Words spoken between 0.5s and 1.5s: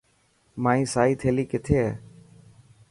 مائي سائي ٿيلي